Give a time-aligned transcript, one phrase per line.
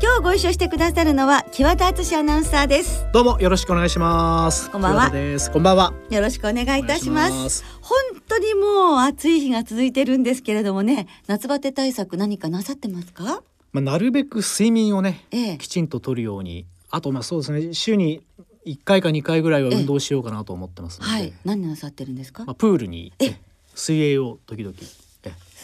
[0.00, 3.04] 今日ご一緒してくださるのは木和田敦アナウンサーです。
[3.12, 4.70] どうもよろしくお願いします。
[4.70, 5.10] こんばんは。
[5.52, 5.92] こんばんは。
[6.08, 7.64] よろしくお願いいたします。
[7.80, 7.98] 本
[8.28, 13.42] 当にもう暑い日が続いてるんですけれどもね夏バテ対策何かなさってますか？
[13.72, 15.58] まあなるべく睡眠をね、ええ。
[15.58, 18.22] きちんと取るように、あとまあそうですね、週に
[18.64, 21.32] 一回か二回ぐらいは運動しようかなと思ってますので、はい。
[21.44, 22.44] 何なさってるんですか？
[22.44, 23.40] まあプールにええ。
[23.74, 24.74] 水泳を時々。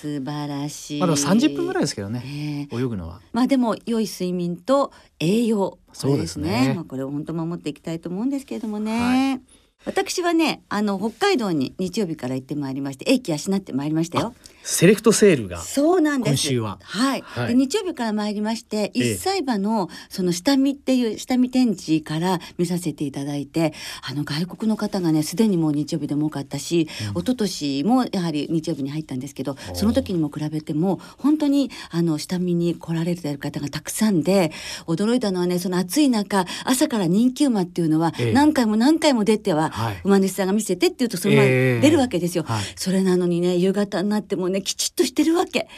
[0.08, 1.00] え素晴らしい。
[1.00, 3.20] まあでも三十分ぐらいですけどね、ええ泳ぐのは。
[3.32, 5.78] まあでも良い睡眠と栄養。
[5.92, 6.72] そうですね。
[6.74, 9.40] まあこれを本当守っていきたいと思うんですけれどもね。
[9.84, 14.34] 私はねあの北海道に日曜日から行ってまいりまして英気養ってまいりましたよ。
[14.66, 15.58] セレクトセールが。
[15.58, 16.30] そうなんです。
[16.30, 17.20] 今週ははい。
[17.20, 23.74] はいで日曜日から参りまして、ええ一歳馬のその下見っていう下見展示から見させていただいて、
[24.08, 34.50] あの外国の方がねすでにもう日曜日でも多かったし、一昨年もやはり日曜日に入ったんですけど、その時にも比べても本当にあの下見に来られてる方がたくさんで、
[34.86, 42.44] 驚いたのはねその暑い中朝から人気馬っていうのはええ何回も何回も出ては、はい馬主さんが見せてって言うとそのままええ出るわけですよ。
[42.44, 45.68] はいそれなのにね夕方になってもねきちっとしてるわけ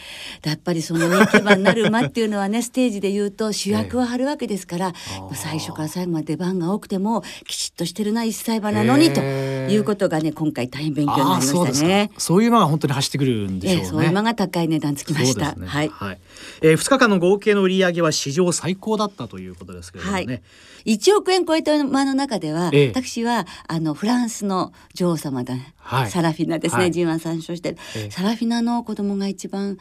[0.43, 12.21] でやっぱりその人気馬になる馬っていうのはね ステージで言うと主役を張るわけですから、あー最初から最後まで出番が多くてもきちっとしてるな一歳馬なのにということがね今回大変勉強になりましたねか。。
[12.21, 13.83] そういうのが本当に走ってくるんでしょうね。
[13.83, 15.55] ええそういう馬が高い値段つきました。
[15.55, 15.89] ねはい。
[15.89, 16.19] はい。
[16.63, 20.25] えー、2日間の合計の売り上げは史上最高だったということですけれどもね。
[20.27, 20.43] はい
[20.87, 29.79] 1億円超えた馬の中では、ええ私はあのフランスの女王様だ、はいサラフィナですね、はい G1 参照してる、ええサラフィナの子供が一番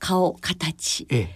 [0.00, 1.30] 顔形ええ。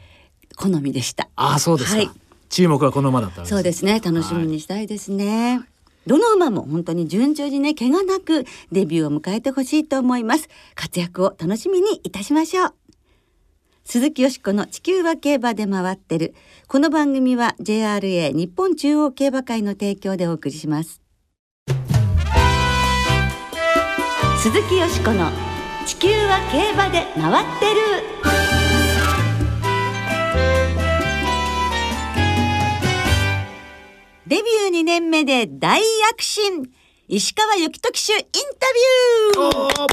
[0.56, 1.28] 好みでした。
[1.36, 1.98] ああそうですか。
[1.98, 2.10] はい
[2.48, 5.60] 注目はこの馬だったそうですね楽しみにしたいですね。
[6.06, 12.74] どの馬も本当に順調にね怪我なくデビューを迎えてほしいと思います活躍を楽しみにいたしましょう
[13.84, 16.36] 鈴木よしこの地球は競馬で回ってる
[16.68, 21.02] この番組は JRA 日本中央競馬会の提供でお送りします
[24.38, 25.45] 鈴木よしこの
[25.86, 27.80] 地球は競馬で回ってる。
[34.26, 35.80] デビュー2年目で大
[36.10, 36.68] 躍進。
[37.06, 39.86] 石川由紀人騎手インタビュー。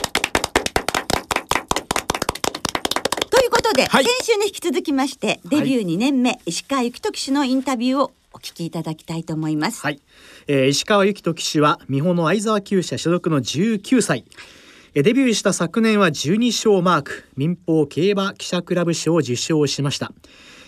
[3.29, 4.03] ということで、はい。
[4.03, 9.81] 先週に引き続きましてデビュー2年目、石川由紀人騎手のインタビューをお聞きいただきたいと思います。
[9.81, 10.01] はい、
[10.47, 14.25] えー石川由紀人騎手は美穂の相沢厩舎所属の19歳。
[14.27, 14.62] えー
[15.01, 17.23] デビューした昨年は12勝マーク。
[17.35, 20.11] 民放競馬記者クラブ賞を受賞しました。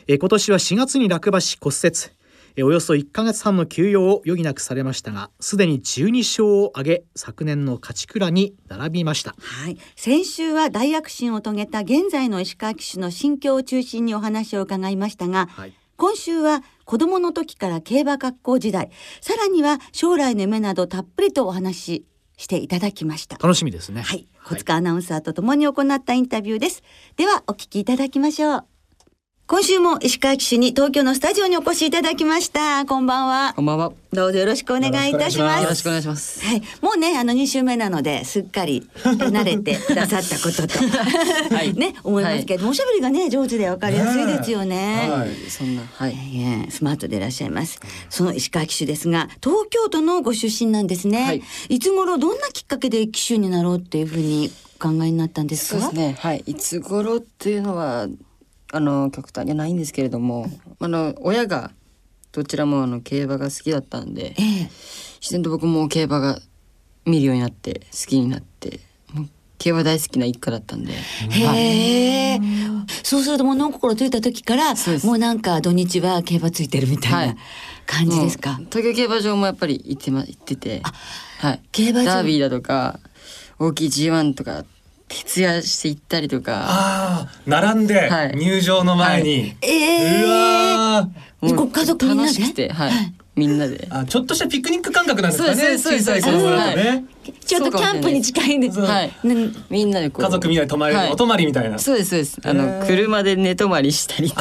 [0.08, 1.94] えー今年は4月に落馬し骨折。
[2.56, 9.36] えーおよそ1ヶ月半の休養を余儀なくされましたがすでに12勝を挙げ昨年の勝ち倉に並びました。
[9.38, 15.74] はい、先週は大躍進を遂げた現在の石川騎手の心境を中心にお話を伺いましたが、はい。
[15.98, 18.90] 今週は子供の時から競馬学校時代。
[19.22, 22.06] さらには将来の夢などたっぷりとお話
[22.38, 23.38] ししていただきました。
[23.38, 26.84] 楽しみですねはい、小塚アナウンサーと共に行ったインタビューです。
[27.18, 28.75] ではお聞きいただきましょう。
[29.48, 32.84] 今週も石川騎手に東京のスタジオにお越しいただきました。
[32.88, 33.62] こんばんはこ。
[33.62, 33.94] んばんは。
[34.12, 35.64] どうぞよろしくお願いいたします。
[35.64, 36.44] よろしくお願いします。
[36.44, 45.10] はい、もうねあの2週目なのですっかり慣れてくださったことと、い ね思いますけど、おしゃべりがね上手でわかりやすいですよね。
[45.12, 46.14] はい、そんな、はい。
[46.14, 47.80] いえいえスマートでいらっしゃいます。
[48.10, 51.24] その石川騎手ですが、東京都のご出身なんですね。
[51.24, 55.82] はいい、つ頃どんなきっかけで騎手になろうっていうふうにお考えになったんですか？
[55.82, 56.16] そうですね。
[56.18, 56.44] はい。
[56.48, 58.08] いつ頃っていうのは、
[58.76, 60.48] あの、極端じゃないんですけれども、
[60.80, 61.72] あの、親が、
[62.34, 64.70] どちらもあの、競馬が好きだったんでえ、え
[65.22, 66.40] 自然と僕も競馬が
[67.06, 68.82] 見るようになって、好きになって、
[69.58, 72.40] 競馬大好きな一家だったんで、へえ。
[73.04, 74.74] そうすると物心ついた時から
[75.04, 77.38] もうなんか土日は競馬ついてるみたいはない
[77.88, 78.54] 感じですか？
[78.60, 80.82] もう東京競馬場もやっぱり行ってま、行ってて、
[81.40, 81.62] はい。
[81.72, 83.00] 競馬場ダービーだとか、
[83.58, 84.66] 大きい G1 とか、
[85.08, 88.36] 徹夜して行ったりとか、ああ並んではい。
[88.36, 89.68] 入場の前に、え
[90.22, 91.56] えうわー。
[91.56, 92.30] ご家族みんなで？
[92.30, 92.92] 楽しくて、はい。
[93.36, 93.88] みんなで。
[93.90, 97.06] あちょっとしたピクニック感覚なんですかねそうですそうです小さい子供だとね、
[97.46, 98.80] ちょっとキャンプに近いんです。
[98.80, 100.26] はいねみんなでこう。
[100.26, 101.12] 家族みんなで泊まれる、はい。
[101.12, 101.78] お泊まりみたいな。
[101.78, 102.40] そうですそうです。
[102.46, 104.32] あの車で寝泊まりしたり。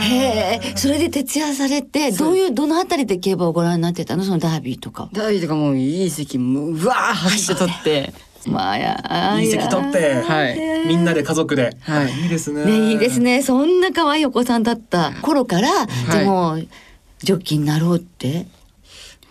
[0.00, 4.24] へえそれで徹夜されてどういうどのあたりで競馬をご覧になってたの？
[4.24, 8.12] そのダービーとかダービーとかもういい席もううわー走って取って
[8.46, 10.86] まあやいい席取って、はい。
[10.86, 12.12] みんなで家族で、はい。
[12.22, 12.64] いいですね。
[12.64, 13.42] ねいいですね。
[13.42, 15.68] そんな可愛いお子さんだった頃から、
[16.12, 16.58] でも
[17.18, 18.46] ジョッキーになろうって？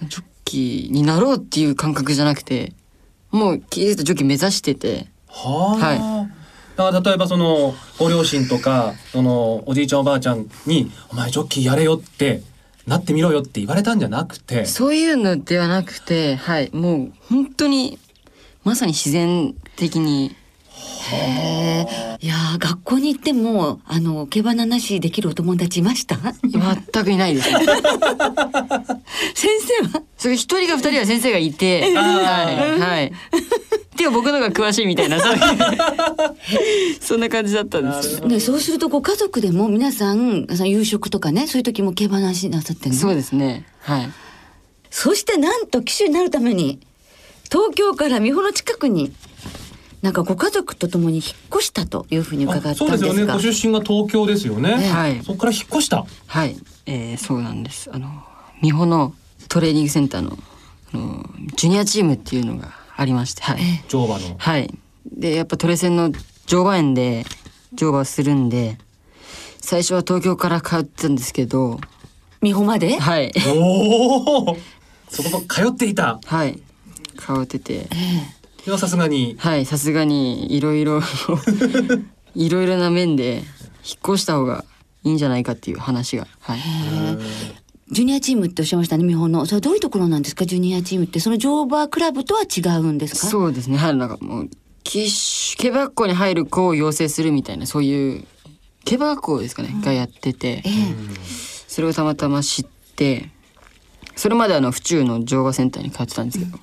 [0.04, 2.74] ジョッキーになろうっていう感覚じゃなくて
[3.32, 5.08] もう気づいたジョッキー目指してて。
[5.28, 6.30] はあ、は
[6.76, 12.44] だから例えばそのご両親とかそのおじいちゃんおばあちゃんに「お前ジョッキーやれよ」って
[12.86, 14.66] なってみろよって言われたんじゃなくて。
[14.66, 16.70] そういうのではなくてはい。
[16.72, 17.98] もう本当に
[18.68, 20.36] まさに自然的に。
[21.10, 21.16] へ
[21.88, 26.18] えいやー学校に行ってもあの競馬の話できるお友達いました？
[26.18, 27.50] 全くいないです。
[27.50, 27.60] ね
[29.34, 30.04] 先生は？
[30.18, 31.96] それ一人か二人は先生がいて。
[31.96, 32.80] はい。
[32.80, 33.14] はい。
[33.96, 35.22] てか僕のが詳しいみたいな
[37.00, 38.28] そんな感じだったんですよ。
[38.28, 42.98] ね、そうするとご家族でも皆さん夕食とかねそういう時も競馬の話なさってるの？
[42.98, 43.66] そうですね。
[43.80, 44.10] はい。
[44.90, 46.82] そしてなんと騎手になるために
[47.52, 49.14] 東京から美穂の近くに
[50.02, 52.94] なんかご家族と共に引っ越したというふうに伺ったんですが。
[52.94, 53.34] あそうですよね。
[53.34, 55.24] ご出身が東京ですよね、はい。
[55.24, 56.06] そこから引っ越した。
[56.28, 56.56] はい、
[56.86, 57.90] えー、そうなんです。
[57.92, 58.24] あの
[58.62, 59.14] 美穂の
[59.50, 60.38] トレーニングセンターの
[60.94, 64.36] あのジュニアチームっていうのがありまして、はい、乗馬の。
[64.38, 64.74] はい。
[65.12, 66.12] でやっぱトレセンの
[66.46, 67.26] 乗馬園で
[67.74, 68.78] 乗馬をするんで、
[69.60, 71.80] 最初は東京から通ってたんですけど、
[72.42, 73.34] 美穂まで、はい。
[73.48, 74.58] おお
[75.10, 76.20] そこ通っていた。
[76.24, 76.62] はい
[77.36, 77.88] 通ってて、
[78.66, 79.36] ではさすがに。
[79.38, 81.02] はいさすがにいろいろ
[82.36, 83.44] いろいろな面で引っ
[84.16, 84.64] 越した方が
[85.04, 86.60] いいんじゃないかっていう話が、はい。
[87.90, 89.46] ジュニアチームっておっしゃいましたね美穂の。
[89.46, 91.20] それはどういうところなんですかジュニアチームって。
[91.20, 93.28] その乗馬クラブとは違うんですか？
[93.28, 93.78] そうですね。
[93.78, 94.50] はい、なんかもう、
[94.84, 95.06] 騎
[95.56, 98.26] 手、競馬学校に入る子を養成するみたいな、そういう、
[98.84, 100.96] 競馬学校ですかね、がやってて、ええ。
[101.68, 102.66] それをたまたま知っ
[102.96, 103.30] て、
[104.18, 106.58] それまであの、府中の乗馬センターに通ってたんですけど、や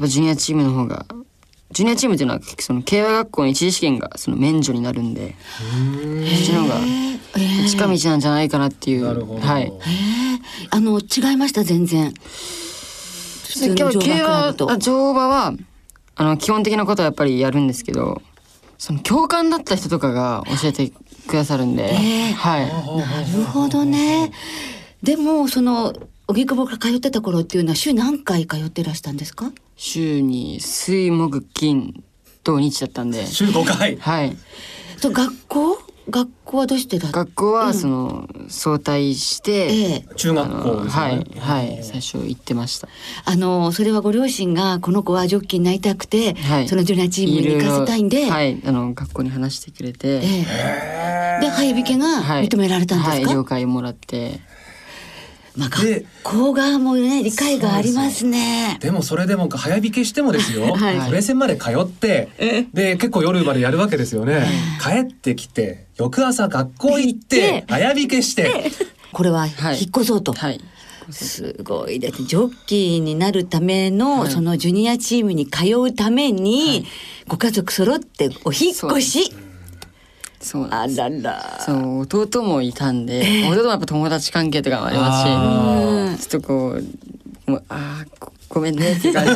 [0.00, 1.06] っぱジュニアチームの方が、
[1.72, 6.80] ジュニアチームっていうのはその競馬学校の一次試験がその免除になるんで、そっちの方が
[7.68, 9.40] 近道なんじゃないかなっていう。
[9.40, 9.62] はい。
[9.64, 9.74] ええ
[10.70, 11.64] あの違いました？
[11.64, 12.12] 全然。
[12.12, 14.70] 普通の乗馬クラブと。
[14.70, 15.54] あ乗馬は
[16.16, 18.22] あの基本的なことはやっぱりやるんですけど
[18.78, 20.92] その教官だった人とかが教えて
[21.26, 22.68] くださるんで、ええはい。
[22.68, 24.32] なるほどね。
[25.02, 25.92] でもその
[26.28, 29.52] 荻窪から通ってた頃っていうのは週何回通ってらしたんですか？
[29.76, 32.02] 週に水木金
[32.42, 33.26] 土日だったんで。
[33.26, 33.96] 週5回。
[33.96, 34.36] はい。
[35.00, 35.78] と学校？
[36.10, 37.10] 学校はどうしてだ？
[37.10, 40.14] 学校はその早退して、ええ。
[40.16, 41.02] 中学校ですね。
[41.02, 41.82] はいはい。
[41.82, 42.88] 最初行ってました。
[43.24, 46.68] あのそれはご両親がこの子はジョッキーになりたくて、はい。
[46.68, 50.20] そのジュニアチームに行かせたいんで、ろろはいあの学校に話してくれて、え
[51.38, 51.40] え。
[51.40, 52.48] で早引けがはい。
[52.48, 54.40] 認められたんですか、はい了解もらって
[55.56, 58.76] まあ、で学校側もね理解がありますね。
[58.80, 61.08] でもそれでも早引けしてもですよ、 はい。
[61.08, 64.46] プレセンまで通って、で結構夜までやるわけですよね、
[64.82, 68.70] 帰ってきて翌朝学校行って早引けして。
[69.12, 69.78] これははい。
[69.80, 70.32] 引っ越そうと。
[70.32, 70.60] はい。
[71.10, 72.24] すごいです。
[72.24, 74.30] ジョッキーになるための、はい。
[74.30, 76.86] そのジュニアチームに通うために、
[77.28, 79.43] ご家族揃ってお引っ越し。
[80.44, 81.60] そうあらら。
[81.60, 86.78] そう弟もいたんで、弟もやっぱ友達関係とかもありますしあちょっとこ
[87.46, 89.32] うもうあーごごめんねって感じ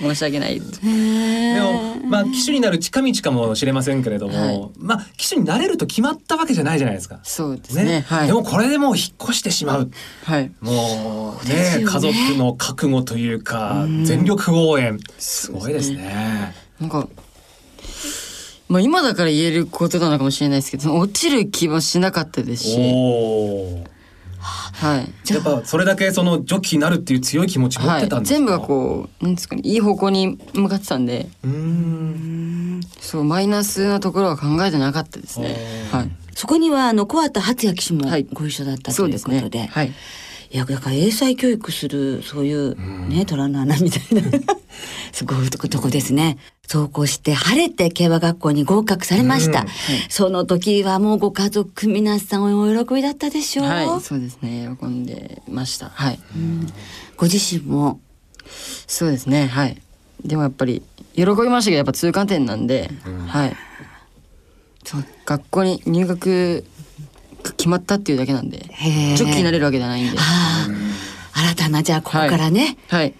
[0.00, 0.58] 申し訳ない。
[0.58, 4.70] でもまあ騎手になる近道かもしれませんけれども、はい。
[4.78, 7.20] まあ騎手になれると決まったわけじゃないじゃないですか。
[7.24, 8.06] そうですね。
[8.08, 8.26] はい。
[8.26, 9.90] でもこれでもう引っ越してしまう。
[10.24, 10.50] はい。
[10.60, 11.84] もうねね。
[11.84, 14.98] 家族の覚悟というか全力応援。
[15.18, 16.54] すごいですね。
[16.80, 17.06] なんか
[18.72, 22.78] まあ今だから言えることなのかもしれないですけど 落ちる気はしなかったですし。
[24.40, 25.32] はい。
[25.32, 28.36] やっぱそれだけそのジョッキーになるっていう強い気持ち持はいってたんですか？
[28.38, 31.28] 全部がこうなんですかねいい方向に向かってたんで。
[31.44, 32.80] うーん。
[33.00, 35.56] そうマイナスなところは考えてなかったですね。
[35.92, 36.10] はい。
[36.34, 38.26] そこには、あの、小畑初也騎手もはい。
[38.32, 39.58] ご一緒だったというそうですことで。
[39.60, 39.70] ね。
[39.72, 39.92] はい
[40.52, 42.76] いや、だから英才教育する、そういう、
[43.08, 44.22] ね、虎の穴みたいな、
[45.10, 46.36] すごいとことこですね。
[46.66, 49.64] そうこうして、晴れて競馬学校に合格されました。
[50.10, 54.00] その時はもうご家族皆さんお喜びだったでしょう、はい。
[54.02, 55.88] そうですね喜んでました。
[55.88, 56.18] はい。
[57.16, 58.00] ご自身も？
[58.86, 59.80] そうですねはい。
[60.22, 60.82] でもやっぱり
[61.14, 62.90] 喜びましたけどやっぱ通過点なんで、
[63.26, 63.56] はい。
[64.84, 66.64] そう学校に入学
[67.42, 70.18] 決まったっていうだけなんでジョッキーになれるわけじゃないんで。
[70.18, 70.22] あ
[71.34, 73.14] あ、新たな、じゃあここからね、はい。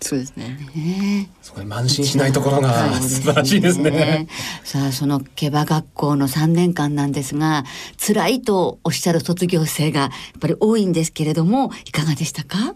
[0.00, 0.56] そうですね。
[0.76, 3.02] ねそこに慢心しないところがはい。
[3.02, 4.28] 素晴らしいですね。
[4.62, 7.64] さあその競馬学校の3年間なんですが
[7.96, 12.74] 辛いとおっしゃる卒業生がやっぱり多いんですけれどもいかがでしたか？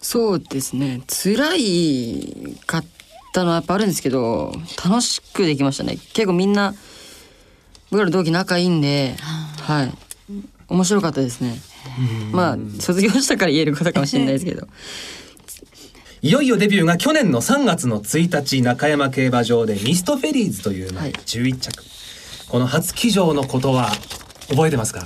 [0.00, 1.00] そうですね。
[1.08, 2.84] 辛いかっ
[3.32, 4.52] たのはやっぱあるんですけど
[4.84, 5.96] 楽しくできましたね。
[6.12, 6.74] 結構みんな
[7.90, 9.92] 僕ら同期仲いいんではい
[10.72, 11.60] 面白かったですね。
[12.32, 14.66] まあ卒業したから言えることかもしれないですけど。
[16.22, 21.12] いよいよデビューが去年の3月の1日中山競馬場でミストフェリーズという馬ではい。
[21.26, 21.82] 11着、
[22.48, 23.90] この初騎乗のことは
[24.48, 25.04] 覚えてますか？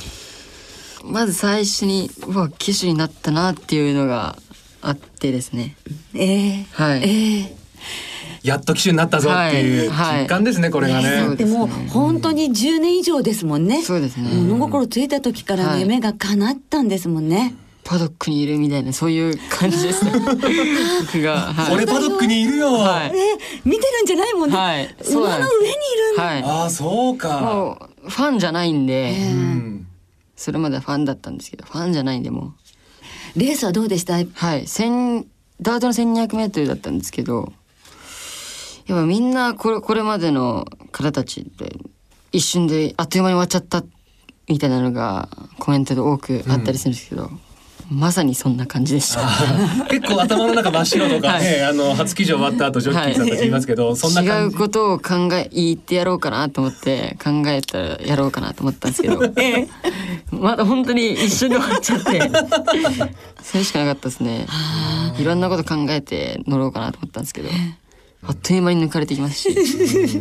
[1.02, 4.36] まず最初にうわ騎手になったなっていうのが
[4.82, 5.74] あってですね。
[6.14, 7.02] ええはい。
[7.02, 7.56] ええ
[8.46, 10.22] やっと騎手になったぞっていうはい。
[10.22, 11.36] 実感ですね、これがね。
[11.36, 13.82] でも本当に10年以上ですもんね。
[13.82, 14.28] そうですね。
[14.30, 20.12] 物心ついた時から夢が叶ったんですもんね、パドックにいるみたいなそういう感じですね。
[21.00, 21.52] 僕が。
[21.52, 21.74] はい。
[21.74, 22.72] 俺パドックにいるよ。
[22.72, 23.12] はい。
[23.16, 24.94] え見てるんじゃないもんね、はい。
[25.10, 25.74] 馬の上にい
[26.08, 26.42] るんだ、はい。
[26.42, 27.40] ああそうか。
[27.40, 29.86] もうファンじゃないんで、うん
[30.36, 32.52] それまではファンだったんですけどファンじゃないんでも
[33.36, 33.40] う。
[33.40, 34.14] レースはどうでした？
[34.34, 34.66] はい。
[34.66, 35.24] 千
[35.62, 37.52] ダートの 1200m だったんですけど
[38.86, 41.76] やっぱみんなこれこれまでの方たちって
[42.32, 43.84] 一瞬であっという間に終わっちゃった
[44.48, 45.28] みたいなのが
[45.58, 47.30] コメントで多くあったりするんですけど、
[47.90, 49.84] まさにそんな感じでした。
[49.86, 51.38] 結構頭の中真っ白とか。
[51.38, 51.62] ね、はい。
[51.62, 54.52] あの初騎乗終わった後ジョッキーさんたち言いますけど、そんな違う。
[54.52, 59.20] ことを考え言ってやろうかなと思って考えたらやろうかなと思ったんですけど。
[60.32, 62.30] まだ本当に一緒に終わっちゃって。
[63.42, 64.46] それしかなかったですね。
[65.18, 67.50] いろんなこと考えて乗ろうかなと思ったんですけど
[68.26, 70.20] あっという間に抜かれてきますし。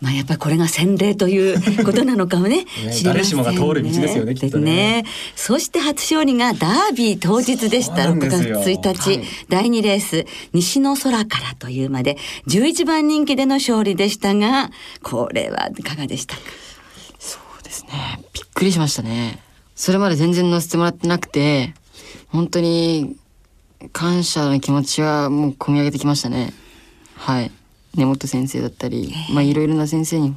[0.00, 2.66] まあやっぱりこれが洗礼ということなのかもね。
[2.84, 5.04] ね知りません誰しもが通る道ですよねきっとね。
[5.34, 8.04] そして初勝利がダービー当日でした。
[8.04, 8.76] そうなん6月ですよ。
[8.82, 9.24] 1日、はい。
[9.48, 10.26] 第2レース。
[10.52, 12.18] 西の空からというまで。
[12.48, 14.70] 11番人気での勝利でしたが
[15.02, 16.42] これはいかがでしたか？
[17.18, 18.20] そうですね。
[18.34, 19.38] びっくりしましたね。
[19.74, 21.74] それまで全然乗せてもらってなくて
[22.28, 23.16] 本当に
[23.92, 26.52] 感謝の気持ちはもう込み上げてきましたね
[27.16, 27.50] はい。
[27.96, 30.36] 根本先生だったりまあいろいろな先生に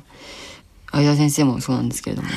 [0.91, 2.29] 相田先生もそうなんですけれども、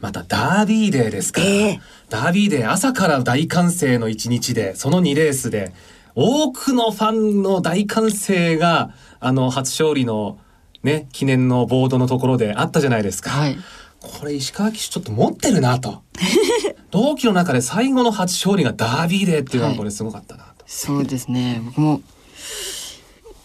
[0.00, 1.80] またダービーデーですから、ええ。
[2.08, 5.72] ダービーデー朝から大歓声の一日でその2レースで
[6.14, 10.38] 多くのファンの大歓声があの初勝利の
[10.82, 13.30] ね記念のボードのところであったじゃないですか。
[13.30, 13.56] はい。
[14.00, 16.02] これ石川騎手ちょっと持ってるなと。
[16.90, 19.78] 同期の中で最後の初勝利がダービーデーっていうのははい。
[19.78, 21.60] これすごかったなと、そうですね。
[21.64, 22.00] 僕も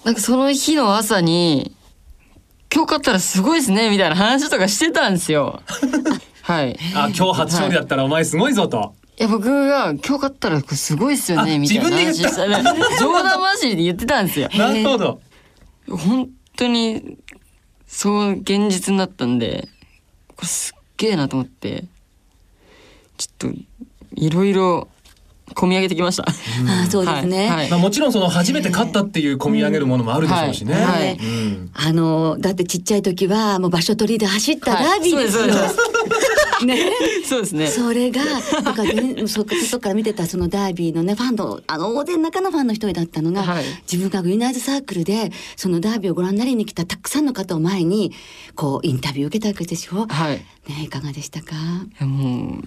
[0.06, 1.76] なんかその日の朝に
[2.74, 5.62] 今日勝ったらすごいですねみたいな話とかしてたんですよ。
[6.44, 6.80] はい。
[6.96, 12.46] あ今日初勝利だったらお前すごいぞと、いや僕が今日勝ったらこれすごいっすよあねみたいな話した。
[12.46, 12.64] ら
[13.00, 14.50] 冗談交じりで言ってたんですよ。
[14.56, 15.22] なるほど。
[15.90, 17.18] 本当に
[17.88, 19.68] そう現実になったんで
[20.36, 21.86] これすっげえなと思って
[23.18, 23.60] ちょっと
[24.16, 24.88] いろいろ
[25.56, 26.24] 込み上げてきました。
[26.24, 26.26] あ
[26.84, 27.58] あそうですね、はい。
[27.58, 27.70] はい。
[27.70, 30.76] まあ、もちろんその初めて勝ったっていう込み上げるものもあるでしょうしね。
[31.74, 35.46] あのだってちっちゃい時はもう場所取りで走ったダービーですよ、
[36.66, 36.92] ね
[37.26, 37.68] そうですね。
[37.68, 38.22] それが
[38.64, 48.12] なんかねそ外から見てたそのダービーのねファンのあの大勢の中のファンの一人だったのが、はい自分がウィナーズサークルでそのダービーをご覧になりに来たたくさんの方を前に
[48.56, 50.06] こうインタビューを受けたわけでしょ。
[50.08, 50.38] はい。
[50.68, 51.56] ねいかがでしたか？
[51.56, 51.58] い
[52.00, 52.64] やもう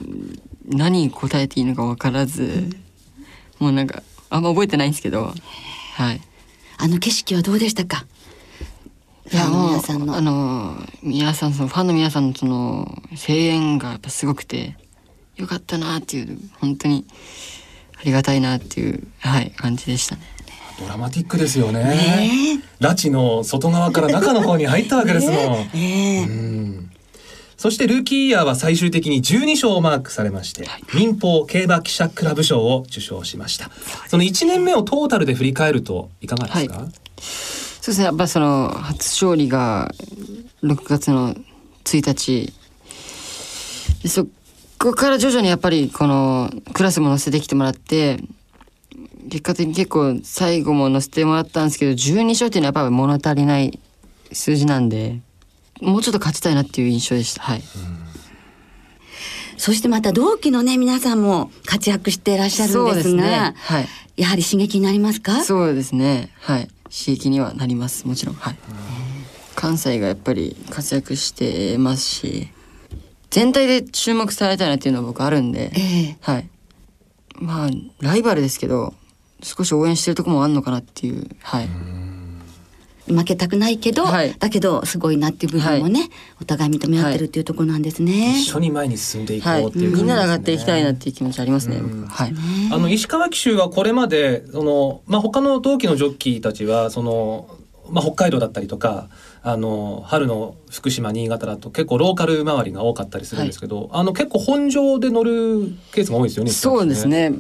[0.67, 2.69] 何答えていいのか分からず、
[3.59, 5.33] もうなんかあんま覚えてないんですけど、
[5.95, 6.21] はい。
[6.79, 8.07] あの景色はどうでしたか？
[9.33, 10.17] いやファンのもう皆さんの。
[10.17, 14.77] あの皆さんそのファンの皆さんのその声援がやっぱすごくて
[15.37, 17.07] よかったなっていう本当に
[17.99, 20.23] ありがたいなっていうはい感じでしたね。
[20.79, 21.83] ドラマティックですよね。
[21.83, 22.31] ね。
[22.81, 25.37] 拉致の外側から中の方に入ったわけですもん。
[25.37, 25.69] え
[26.21, 26.91] えうん。
[27.57, 33.71] そしてルーキーイヤーは最終的に12勝をマークされまして、民放競馬記者クラブ賞を受賞しました。
[34.09, 36.89] その1年目をトータルで振り返るといかがですか、はい
[37.83, 38.05] そうですね。
[38.05, 39.93] やっぱその初勝利が
[40.63, 41.35] 6月の
[41.85, 42.53] 1日。
[44.03, 44.27] でそ
[44.79, 48.21] こから徐々にやっぱりこのクラスも乗せてきてもらって
[49.29, 53.79] 結果的に結構最後も乗せてもらったんですけど12勝っていうのはやっぱり物足りない
[54.33, 55.21] 数字なんで
[55.81, 57.43] もうちょっと勝ちたいなっていう印象でした。
[57.43, 57.63] はい。
[59.57, 63.55] そしてまた同期のね皆さんも活躍していらっしゃるんですが、ね。
[63.57, 63.89] はい。
[64.17, 65.43] やはり刺激になりますか？
[65.43, 66.31] そうですね。
[66.41, 68.07] はい刺激にはなります。
[68.07, 68.35] もちろん。
[68.35, 68.57] はい。
[69.55, 72.49] 関西がやっぱり活躍してますし
[73.31, 75.81] 全体で注目されたいなっていうのは僕あるんでえ
[76.11, 76.17] え。
[76.21, 76.49] はい。
[77.37, 77.71] まあ
[78.01, 78.95] ライバルですけど
[79.43, 81.29] 少し応援してるところもあるのかなっていう。
[81.41, 81.69] はい
[83.13, 84.35] 負けたくないけど、はい。
[84.39, 86.09] だけどすごいなっていう部分もね、
[86.41, 88.39] お互い認め合ってるっていうところなんですね。
[88.39, 92.03] 一緒に前に進んでいこはいうっていう感じですね、みんなで上がっていきたいなっていう気持ちありますね僕。
[92.03, 92.35] ははい
[92.73, 97.49] あの石川騎手はこれまでその、まあ、他の同期のジョッキーたちはその、
[97.91, 99.09] まあ、北海道だったりとか
[99.43, 106.51] あの春の福島新潟だと結構ローカル周りが多かったりするんですけど、あの結構本場で乗るケースが多いですよね。
[106.51, 107.09] そうです。
[107.09, 107.33] ね。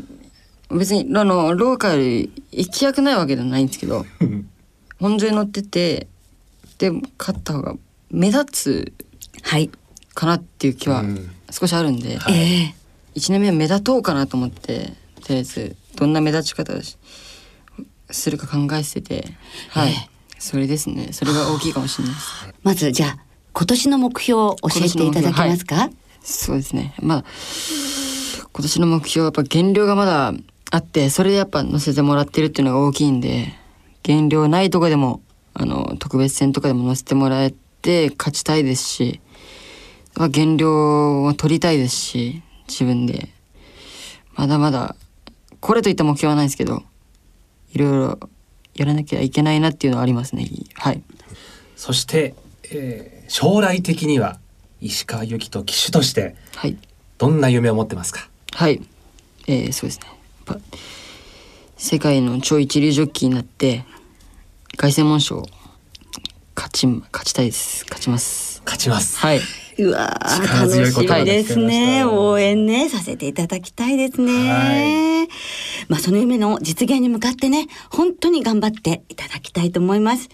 [0.70, 4.04] 別にあのローカル行きたくないわけではないんですけど
[5.02, 6.06] 本所に乗ってて
[6.78, 7.74] で勝った方が
[8.10, 8.92] 目立つ
[9.42, 9.70] はい。
[10.14, 11.30] かなっていう気はうん。
[11.50, 12.34] 少しあるんで、はい。
[12.34, 12.74] ええ
[13.14, 16.96] 1年目は目立とうかなと思ってとりあえずどんな目立ち方をし
[18.10, 19.34] するか考えてて
[19.68, 19.92] はい、
[20.38, 21.08] それですね。
[21.12, 22.54] それが大きいかもしれないです。
[22.62, 23.18] まずじゃあ
[23.52, 25.90] 今年の目標を教えていただけますか？
[26.22, 26.94] そうですね。
[27.00, 27.24] まあ
[28.52, 30.32] 今年の目標はやっぱ減量がまだ
[30.70, 33.52] あってそれでやっぱ乗せてもらってるっていうのが大きいんで
[34.02, 35.20] 減量ないとこでも
[35.54, 39.20] あの特別戦とかでも乗せてもらえて勝ちたいですし、
[40.16, 43.28] まあ、減量を取りたいですし自分で。
[44.34, 44.96] まだまだ
[45.60, 46.82] これといった目標はないですけど
[47.74, 48.18] いろいろ
[48.74, 50.48] やらなきゃいけないなっていうのはありますね。
[50.74, 51.02] はい。
[51.76, 52.34] そして、
[52.70, 54.38] えー将来的には
[54.80, 56.76] 石川由紀と騎手としてはい。
[57.16, 58.28] どんな夢を持ってますか？
[58.52, 58.82] はい、
[59.46, 60.06] えー、そうですね。
[61.78, 63.84] 世界の超一流ジョッキーになって
[64.76, 65.44] 凱旋門賞
[66.54, 67.84] 勝ち勝ちたいです。
[67.84, 68.62] 勝ちます。
[68.64, 69.18] 勝ちます。
[69.18, 69.40] はい。
[69.78, 72.04] うわー力強い楽し言葉がみですね。
[72.04, 75.28] 応援ねさせていただきたいですね。
[75.88, 80.28] まあその夢の実現に向かってね本当に頑張っていただきたいと思います。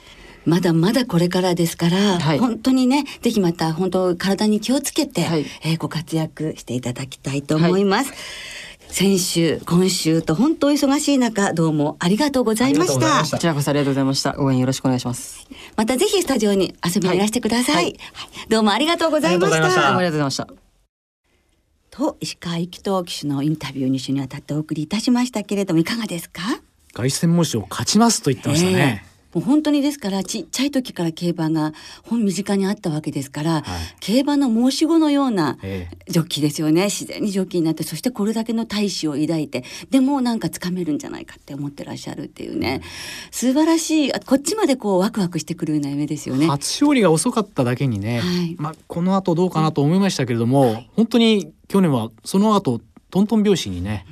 [0.45, 8.13] まだまだこれからですから、はい本当にねぜひまた本当体に気をつけて、はいえーご活躍していただきたいと思います。
[8.91, 13.23] 先週今週と本当忙しい中どうもありがとうございました。
[13.31, 14.35] こちらこそありがとうございました。
[14.39, 15.47] 応援よろしくお願いします。
[15.77, 17.75] またぜひスタジオに遊びにいらしてください。
[17.77, 17.99] はいはい
[18.49, 20.49] どうもありがとうございましたたどうもありがとうございました。
[21.91, 26.43] と石川幸人騎手のインタビューに週にわたってお送りいたしましたけれどもいかがですか？
[26.95, 29.03] 凱旋門賞勝ちますと言ってましたね。
[29.05, 31.73] ええもう本当にですからちっちゃい時から競馬が
[32.05, 33.65] 本身近にあったわけですから、
[34.01, 36.11] 競馬の申し子のようなええ。
[36.11, 36.85] ジョッキーですよね。
[36.85, 42.81] 自然にジョッキーになってそしてこれだけの大志を抱いてでもなんかつかめるんじゃないかって思ってらっしゃるっていうね。
[43.31, 44.15] 素晴らしい。
[44.15, 46.47] あこっちまでこうワクワクしてくるような夢ですよね。
[46.47, 48.57] 初勝利が遅かっただけにね、はい。
[48.59, 54.07] まあ、この後どうかなと思いましたけれども、本当に去年はその後トントン拍子にね、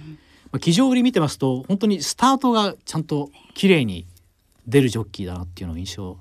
[0.53, 4.07] まあ、騎乗売り見てますと本当にスタートがちゃんと綺麗に
[4.67, 6.19] 出るジョッキーだなっていうの印象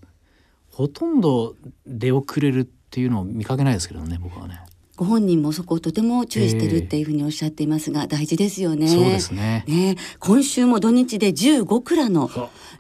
[0.71, 1.55] ほとんど
[1.85, 4.64] 出遅れるっていうのを見かけないですけどね僕はね。
[4.95, 8.87] ご本人もそこをとても注意してるっていうふうにおっしゃっていますが、大事ですよね。
[8.87, 9.65] そうですね。
[9.67, 9.97] ね。
[10.19, 12.29] 今週も土日で15クラの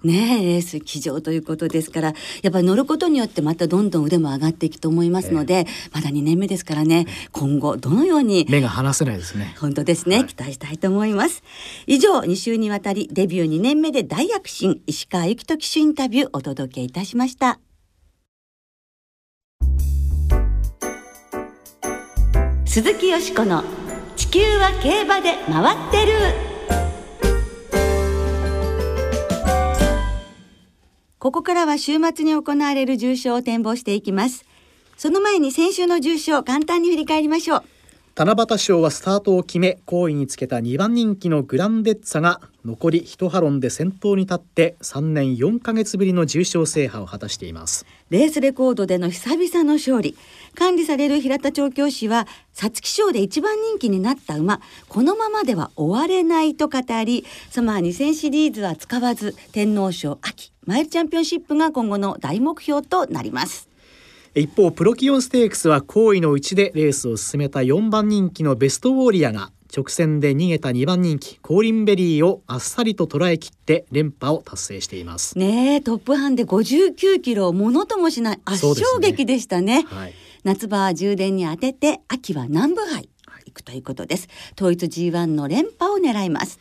[0.03, 9.55] ねレース騎乗ということですからやっぱり乗ることによってまたどんどん腕も上がっていくと思いますので、まだ2年目ですからね今後どのように目が離せないですね。
[9.59, 11.43] 本当ですね、期待したいと思います。
[11.87, 17.59] 以上2週にわたりデビュー2年目で大躍進石川由紀人騎手インタビューお届けいたしました
[22.75, 23.63] 鈴木よしこの
[24.17, 26.11] 地球は競馬で回ってる。
[31.17, 34.43] ここからは週末に行われる重賞を展望していきます。
[34.97, 37.63] その前に先週の重賞簡単に振り返りましょう。
[38.17, 47.85] 七夕賞はスタートを決め好位につけた2番人気のグランデッツァが残り1ハロンで先頭に立って3年4ヶ月ぶりの重賞制覇を果たしています。
[48.09, 50.15] レースレコードでの久々の勝利。
[50.57, 63.74] 管理される平田調教師は皐月賞で一番人気になった馬このままでは終われないと語りサマー2000シリーズは使わず天皇賞秋マイルチャンピオンシップが今後の大目標となります。
[64.37, 79.85] 一方プロキオンステークスは好位のうちでレースを進めた4番人気のベストウォーリアが直線で逃げた2番人気コーリンベリーをあっさりと捉えきって連覇を達成しています、ねえトップハンで59キロをものともしない圧勝劇でしたね。
[79.87, 83.07] はい、夏場は充電に当てて秋は南部杯。
[83.45, 84.27] 行くということです。
[84.57, 86.59] 統一 G1 の連覇を狙います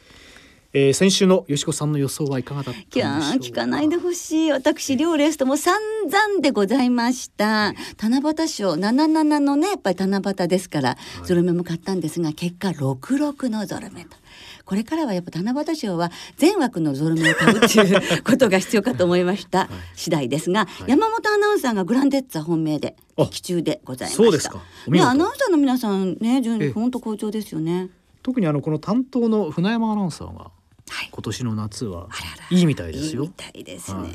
[0.76, 4.50] えー先週のよしこさんの予想はいかがだったんでいやしょうー聞かないでほしい。
[4.50, 7.74] 私両レースとも散々でございました。
[7.96, 14.16] 七夕賞77のねやっぱり七夕ですから、ゾロ目も買ったんですが結果66のゾロ目と。
[14.64, 19.68] これからはやっぱ七夕賞は全枠のゾロ目を買うっていう ことが必要かと思いました。
[19.94, 24.22] 次第ですが、山本アナウンサーがグランデッツァ本命であ的中でございました。
[24.24, 24.60] そうですか。
[24.88, 25.08] ね事。
[25.08, 26.72] アナウンサーの皆さんね順ええ。
[26.72, 27.90] 本当好調ですよね。
[28.24, 30.50] 特にあのこの担当の船山アナウンサーが
[30.88, 31.08] はい。
[31.10, 32.08] 今年の夏は
[32.50, 33.22] いいみたいですよ。
[33.22, 34.10] いいみたいですね、はい。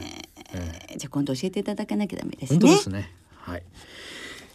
[0.54, 2.60] えーじゃあ今度教えていただかなきゃダメですね。
[2.60, 3.12] 本当ですね。
[3.38, 3.64] はい。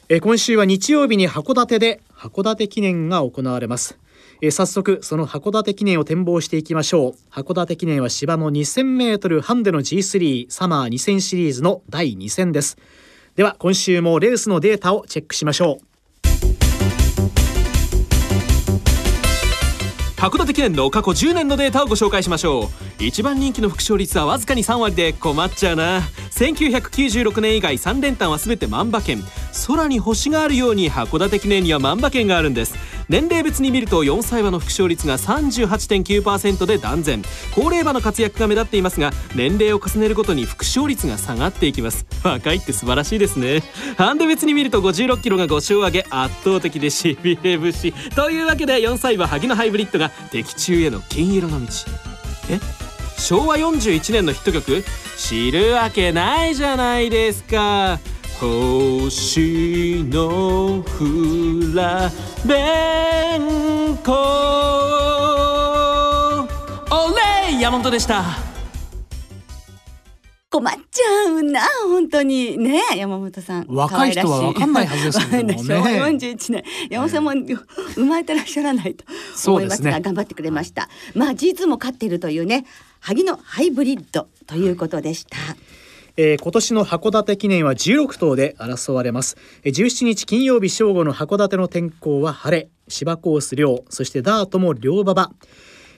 [0.09, 3.98] えー今週は日曜日に函館で函館記念が行われます。
[4.40, 7.14] えー早速その函館記念を展望していきましょう。
[7.31, 12.77] 函館記念は芝の2000メートルハンデの G3 サマー2000シリーズの第2戦です。
[13.37, 15.94] では今週もレースのデータをチェックしましょう
[20.25, 23.05] 函館記念の過去10年のデータをご紹介しましょう。
[23.05, 26.01] 一番人気の副賞率はわずかに3割で困っちゃうな。
[26.31, 29.23] 1996年以外3連単は全て万馬券。
[29.67, 32.75] 空に星があるように函館記念には万馬券があるんです。
[33.09, 37.23] 年齢別に見ると4歳馬の副賞率が38.9%で断然。
[37.55, 42.07] 高齢馬の活躍が目立っていますが年齢を重ねるごとに副賞率が下がっていきます。
[42.23, 43.62] 若いって素晴らしいですね。
[43.97, 47.93] ハンデ別に見ると56キロが5勝上げ圧倒的でしびれ節。
[48.14, 51.67] というわけで4歳馬萩野ハイブリッドが的中への金色の道。
[52.51, 52.61] え？
[53.17, 54.85] 昭和41年のヒット曲？
[55.17, 58.01] 知るわけないじゃないですか。
[58.45, 62.11] 星のフラ
[62.45, 64.13] メンコ。
[66.93, 67.15] オ
[67.49, 68.23] レイ山本でした。
[70.51, 72.59] 困っちゃうな本当に。
[72.59, 73.67] ね山本さん。
[73.67, 77.33] 若い人は分かんないはずですけどもね昭和41年山本さんも
[77.95, 79.07] 生まれてらっしゃらないと。
[79.51, 80.91] 思いますがね頑張ってくれました。
[81.15, 82.67] まあ G2 も勝っているというね
[83.01, 85.39] 萩のハイブリッドということでした
[86.16, 92.68] えー今年の函館記念は16頭で争われます、えー17日金曜日正午の函館の天候は晴れ。
[92.87, 95.33] 芝コース両そしてダートも両馬場。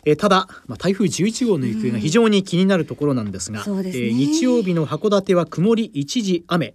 [0.04, 4.06] えーただ、まあ、台風11号の行方が非常に気になるところなんですが、そうですね。
[4.06, 6.74] えー日曜日の函館は曇り一時雨、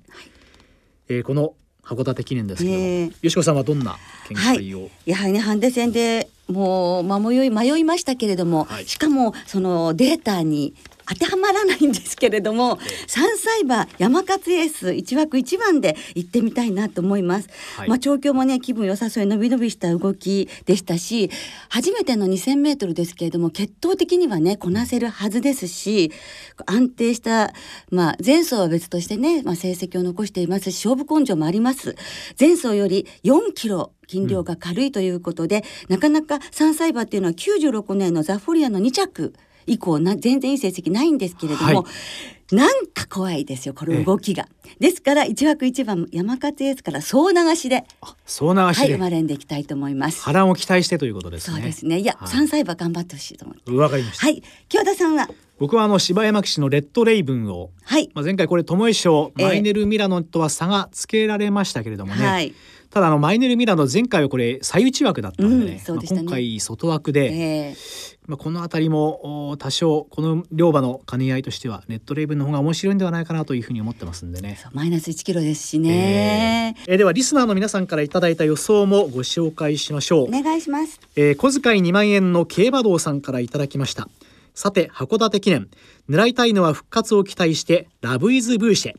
[1.10, 3.98] えーこの函館記念ですけども、ええよしこさんはどんな
[4.30, 8.86] 見解を、やはりねハンデ戦でもう迷い迷いましたけれども、はい。
[8.86, 10.74] しかもそのデータに
[11.08, 17.50] 当てはまらないんですけれども、三歳馬山勝エース一枠一番で行ってみたいなと思います。
[17.78, 21.30] はいまあ調教もね気分良さそうに伸び伸びした動きでしたし、
[21.70, 26.12] 初めての2000メートルですけれども血統的にはねこなせるはずですし、
[26.66, 27.54] 安定した
[27.90, 31.96] まあ前走は別としてねまあ成績を残していますし勝負根性もあります。
[32.40, 39.34] 前走より4キロ斤量が軽いということで、なかなか3歳馬っていうのは96年のザフォリアの2着
[39.68, 41.86] 以降な全然いい成績ないんですけれども、は
[42.52, 44.48] なんか怖いですよこの動きが。
[44.80, 47.84] ですから1枠1番山勝エースから総流しで、
[48.26, 50.22] 総流はい、しで生まれんでいきたいと思います。
[50.24, 51.58] 波乱を期待してということですね。
[51.58, 52.00] そうですね。
[52.00, 52.30] いや、はい。
[52.30, 53.72] 3歳馬頑張ってほしいと思って。
[53.72, 54.44] わかりました、はい。
[54.68, 55.30] 京田さんは？
[55.60, 59.46] 僕はあの柴山騎士のレッドレイブンをはい、まあ、前回これ友井賞ええ。
[59.46, 62.54] マイネル・ミラノとは差がつけられましたけれどもね、はい
[62.92, 65.84] ただあのマイネル・ミラノ前回はこれ最内枠だったんでね,、うんでね。
[65.88, 74.60] まあ、今回外枠で、えーまあ、この辺りも多少この両馬の兼ね合いとしてはレッドレイブンの方が面白いんではないかなというふうに思ってますんでね。
[74.74, 80.28] マイナス1キロですしね、えーではリスナーの皆さんからいただいた予想もご紹介しましょう。
[80.28, 81.00] お願いします。
[81.16, 84.08] えー小遣い2万円の競馬道さんからいただきました。
[84.54, 85.70] さて函館記念。
[86.10, 88.94] 狙いたいのは復活を期待してラブイズブーシェ。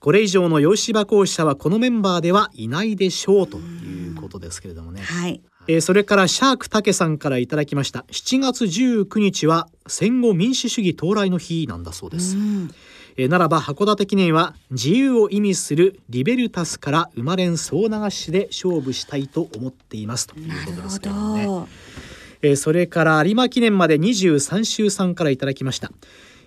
[0.00, 5.42] これ以上の洋芝講師者はこのメンバーではいないでしょうということですけれどもね、はい。
[5.68, 8.06] えーそれからシャークタケさんからいただきました。
[8.10, 12.70] 7月19日は戦後民主主義到来の日なんだそうです、うん。
[13.16, 21.44] えーならば函館記念は自由を意味するリベルタスから生まれん総流しで勝負したいと思っていますということですけどもね。
[21.44, 21.68] ど。
[22.42, 25.92] えーそれから有馬記念まで23週さんからいただきました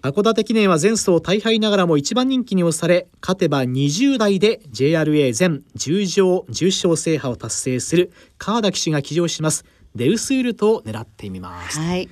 [0.03, 9.63] 函館記念は前走大敗ながらも一番人気に押され勝てば20代で JRA 全10勝重賞制覇を達成する川田騎手が騎乗します
[9.95, 12.09] デウスールトを狙ってみます、はい。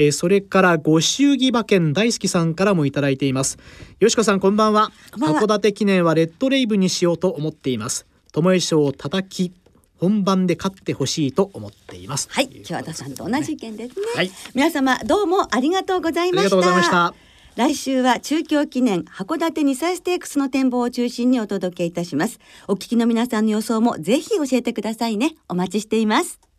[0.00, 3.58] えーそれからご祝儀馬券大好きさんからもいただいています。
[4.00, 4.90] よしこさんこんばんは。
[5.12, 8.06] 函館記念はレッドレイブンにしようと思っています。
[8.32, 9.52] 友江賞を叩き
[10.00, 14.06] 本番で勝ってほしいと思っていますはい、とう京田さんと同じ意見ですね。
[14.16, 16.56] はい皆様どうもありがとうございました。
[16.56, 17.14] ありがとうございました
[17.56, 22.38] 来週は中京記念函館2歳ステークスの展望を中心にお届けいたします。
[22.68, 25.34] お聞きの皆さんの予想もぜひ教えてくださいね。
[25.48, 26.49] お待ちしています。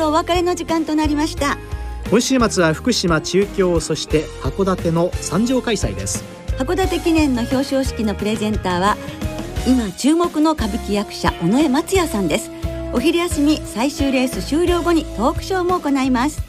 [0.00, 1.58] ろお別れの時間となりました。
[2.10, 6.24] 今週末は福島中京そして函館の三条開催です。
[6.58, 8.96] 函館記念の表彰式のプレゼンターは
[9.66, 12.50] 今注目の歌舞伎役者尾上松也さんです。
[12.92, 16.42] お昼休み最終レース終了後にトークショーも行います。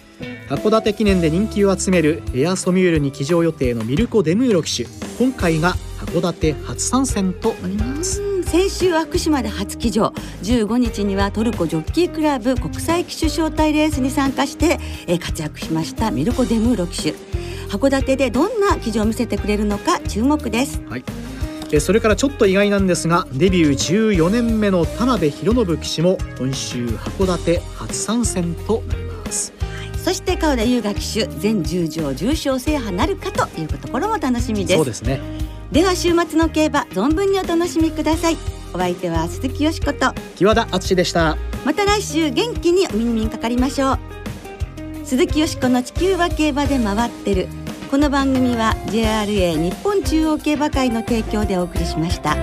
[0.49, 4.89] 函館記念で人気を集めるエアソミュールに騎乗予定のミルコ・デムーロ騎手。
[5.19, 8.21] 今回が函館初参戦となります。
[8.21, 10.13] うん先週は福島で初騎乗。
[10.43, 17.13] 15日にはトルコジョッキークラブ国際騎手招待レースに参加してえー活躍しましたミルコ・デムーロ騎手
[17.69, 20.81] 函館でどんな騎乗を見せてくれるのか注目です。
[20.89, 21.03] はい。
[21.71, 29.53] えそれからちょっと意外なんですがデビュー14年目の田辺博信騎手も今週函館初参戦となります。
[30.03, 34.75] そして川田優雅騎手全10条重賞制覇なるかというところも楽しみです。
[34.75, 35.21] そうですね
[35.71, 38.37] では週末の競馬存分にお楽しみください。
[38.73, 40.13] お相手は鈴木よしこと。
[40.35, 41.37] 木和田敦でした。
[41.65, 43.99] また来週元気にお耳にかかりましょう。
[45.05, 47.47] 鈴木よしこの地球は競馬で回ってる。
[47.91, 52.37] この番組は JRA 日本中央競馬会の提供でお送りしました